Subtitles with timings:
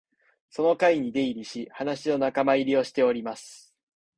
[0.49, 3.71] その会に出入りし、話の仲間入りをしております